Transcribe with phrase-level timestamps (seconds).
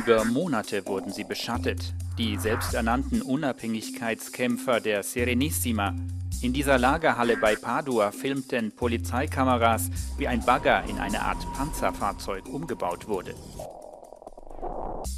[0.00, 5.94] Über Monate wurden sie beschattet, die selbsternannten Unabhängigkeitskämpfer der Serenissima.
[6.40, 13.08] In dieser Lagerhalle bei Padua filmten Polizeikameras, wie ein Bagger in eine Art Panzerfahrzeug umgebaut
[13.08, 13.34] wurde.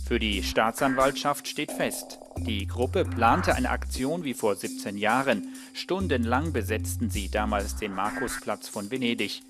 [0.04, 5.54] Für die Staatsanwaltschaft steht fest, die Gruppe plante eine Aktion wie vor 17 Jahren.
[5.74, 9.42] Stundenlang besetzten sie damals den Markusplatz von Venedig.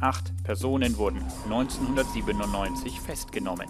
[0.00, 3.68] Acht Personen wurden 1997 festgenommen.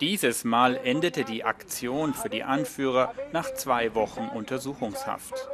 [0.00, 5.48] Dieses Mal endete die Aktion für die Anführer nach zwei Wochen Untersuchungshaft.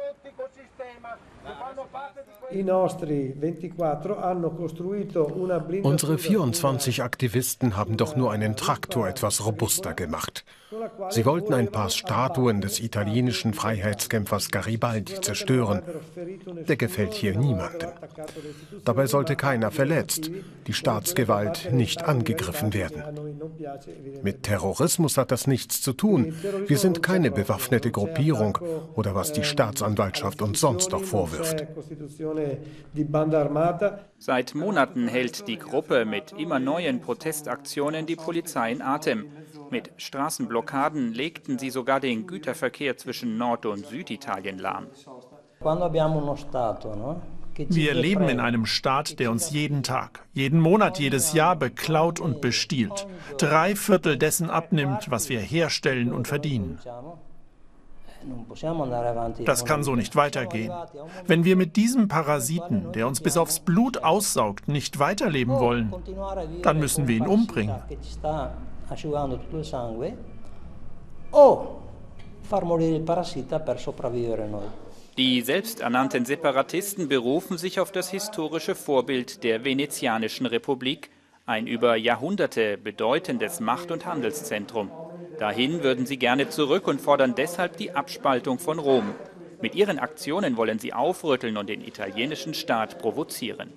[5.83, 10.45] Unsere 24 Aktivisten haben doch nur einen Traktor etwas robuster gemacht.
[11.09, 15.81] Sie wollten ein paar Statuen des italienischen Freiheitskämpfers Garibaldi zerstören.
[16.67, 17.89] Der gefällt hier niemandem.
[18.85, 20.29] Dabei sollte keiner verletzt,
[20.67, 23.03] die Staatsgewalt nicht angegriffen werden.
[24.21, 26.35] Mit Terrorismus hat das nichts zu tun.
[26.67, 28.57] Wir sind keine bewaffnete Gruppierung
[28.95, 31.38] oder was die Staatsanwaltschaft uns sonst noch vorwirft.
[34.17, 39.25] Seit Monaten hält die Gruppe mit immer neuen Protestaktionen die Polizei in Atem.
[39.69, 44.87] Mit Straßenblockaden legten sie sogar den Güterverkehr zwischen Nord- und Süditalien lahm.
[47.67, 52.39] Wir leben in einem Staat, der uns jeden Tag, jeden Monat, jedes Jahr beklaut und
[52.39, 53.05] bestiehlt,
[53.37, 56.79] drei Viertel dessen abnimmt, was wir herstellen und verdienen.
[59.45, 60.71] Das kann so nicht weitergehen.
[61.25, 65.93] Wenn wir mit diesem Parasiten, der uns bis aufs Blut aussaugt, nicht weiterleben wollen,
[66.63, 67.75] dann müssen wir ihn umbringen.
[75.17, 81.11] Die selbsternannten Separatisten berufen sich auf das historische Vorbild der Venezianischen Republik,
[81.45, 84.91] ein über Jahrhunderte bedeutendes Macht- und Handelszentrum.
[85.39, 89.13] Dahin würden sie gerne zurück und fordern deshalb die Abspaltung von Rom.
[89.61, 93.71] Mit ihren Aktionen wollen sie aufrütteln und den italienischen Staat provozieren.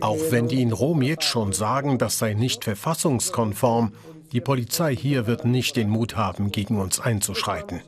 [0.00, 3.92] Auch wenn die in Rom jetzt schon sagen, das sei nicht verfassungskonform,
[4.32, 7.80] die Polizei hier wird nicht den Mut haben, gegen uns einzuschreiten.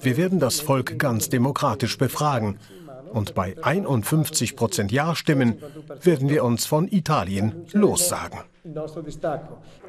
[0.00, 2.58] Wir werden das Volk ganz demokratisch befragen
[3.12, 5.62] und bei 51 Prozent Ja-Stimmen
[6.02, 8.40] werden wir uns von Italien lossagen.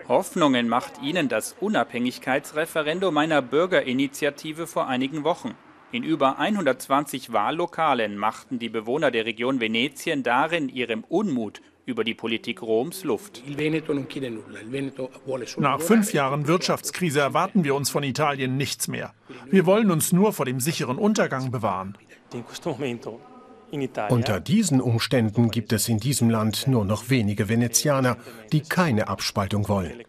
[0.07, 5.55] Hoffnungen macht ihnen das Unabhängigkeitsreferendum einer Bürgerinitiative vor einigen Wochen.
[5.91, 12.13] In über 120 Wahllokalen machten die Bewohner der Region Venetien darin ihrem Unmut über die
[12.13, 13.41] Politik Roms Luft.
[15.57, 19.13] Nach fünf Jahren Wirtschaftskrise erwarten wir uns von Italien nichts mehr.
[19.49, 21.97] Wir wollen uns nur vor dem sicheren Untergang bewahren.
[24.09, 28.17] Unter diesen Umständen gibt es in diesem Land nur noch wenige Venezianer,
[28.51, 30.03] die keine Abspaltung wollen.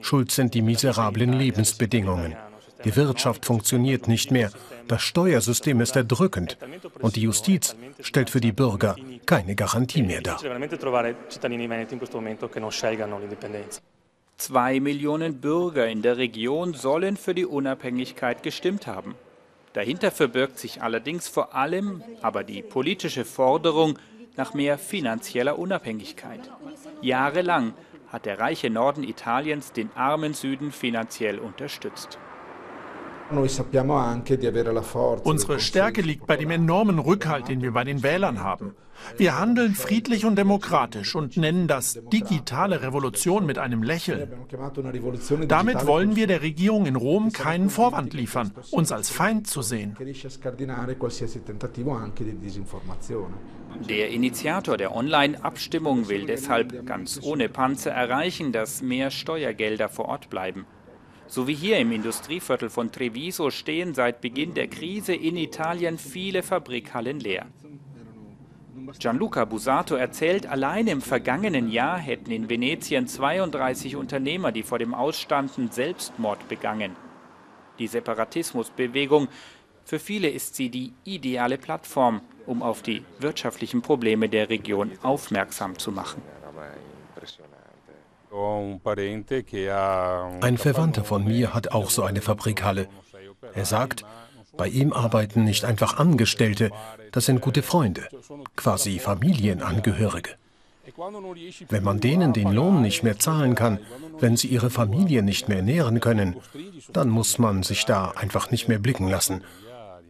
[0.00, 2.36] Schuld sind die miserablen Lebensbedingungen.
[2.84, 4.50] Die Wirtschaft funktioniert nicht mehr,
[4.88, 6.58] das Steuersystem ist erdrückend
[7.00, 10.38] und die Justiz stellt für die Bürger keine Garantie mehr dar.
[14.36, 19.14] Zwei Millionen Bürger in der Region sollen für die Unabhängigkeit gestimmt haben.
[19.74, 23.98] Dahinter verbirgt sich allerdings vor allem aber die politische Forderung
[24.36, 26.40] nach mehr finanzieller Unabhängigkeit.
[27.02, 27.74] Jahrelang
[28.08, 32.18] hat der reiche Norden Italiens den armen Süden finanziell unterstützt.
[35.24, 38.74] Unsere Stärke liegt bei dem enormen Rückhalt, den wir bei den Wählern haben.
[39.16, 44.28] Wir handeln friedlich und demokratisch und nennen das digitale Revolution mit einem Lächeln.
[45.48, 49.96] Damit wollen wir der Regierung in Rom keinen Vorwand liefern, uns als Feind zu sehen.
[53.88, 60.30] Der Initiator der Online-Abstimmung will deshalb ganz ohne Panzer erreichen, dass mehr Steuergelder vor Ort
[60.30, 60.66] bleiben.
[61.26, 66.42] So wie hier im Industrieviertel von Treviso stehen seit Beginn der Krise in Italien viele
[66.42, 67.46] Fabrikhallen leer.
[68.98, 74.94] Gianluca Busato erzählt, allein im vergangenen Jahr hätten in Venetien 32 Unternehmer, die vor dem
[74.94, 76.94] Ausstanden, Selbstmord begangen.
[77.78, 79.28] Die Separatismusbewegung,
[79.84, 85.78] für viele ist sie die ideale Plattform, um auf die wirtschaftlichen Probleme der Region aufmerksam
[85.78, 86.22] zu machen.
[90.40, 92.88] Ein Verwandter von mir hat auch so eine Fabrikhalle.
[93.54, 94.04] Er sagt,
[94.56, 96.70] bei ihm arbeiten nicht einfach Angestellte,
[97.12, 98.08] das sind gute Freunde,
[98.56, 100.30] quasi Familienangehörige.
[101.68, 103.78] Wenn man denen den Lohn nicht mehr zahlen kann,
[104.18, 106.36] wenn sie ihre Familie nicht mehr ernähren können,
[106.92, 109.44] dann muss man sich da einfach nicht mehr blicken lassen.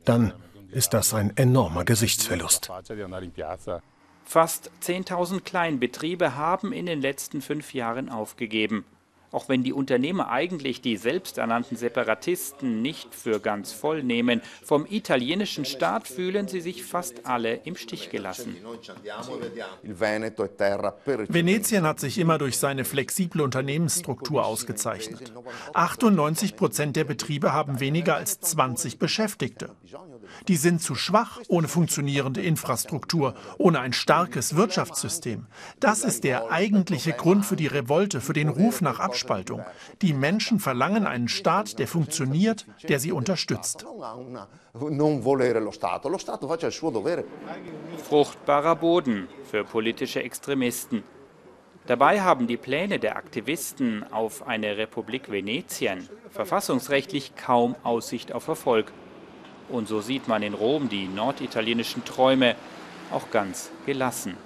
[0.05, 0.33] Dann
[0.71, 2.71] ist das ein enormer Gesichtsverlust.
[4.25, 8.85] Fast 10.000 Kleinbetriebe haben in den letzten fünf Jahren aufgegeben.
[9.35, 15.65] Auch wenn die Unternehmer eigentlich die selbsternannten Separatisten nicht für ganz voll nehmen, vom italienischen
[15.65, 18.57] Staat fühlen sie sich fast alle im Stich gelassen.
[21.29, 25.33] Venetien hat sich immer durch seine flexible Unternehmensstruktur ausgezeichnet.
[25.73, 29.71] 98 Prozent der Betriebe haben weniger als 20 Beschäftigte.
[30.49, 35.47] Die sind zu schwach ohne funktionierende Infrastruktur, ohne ein starkes Wirtschaftssystem.
[35.81, 39.65] Das ist der eigentliche Grund für die Revolte, für den Ruf nach Abspaltung.
[40.03, 43.87] Die Menschen verlangen einen Staat, der funktioniert, der sie unterstützt.
[48.09, 51.03] Fruchtbarer Boden für politische Extremisten.
[51.87, 58.93] Dabei haben die Pläne der Aktivisten auf eine Republik Venetien verfassungsrechtlich kaum Aussicht auf Erfolg.
[59.69, 62.57] Und so sieht man in Rom die norditalienischen Träume
[63.11, 64.37] auch ganz gelassen.